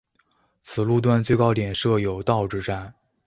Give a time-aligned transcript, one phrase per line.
[0.63, 2.95] 此路段最高点设有道之站。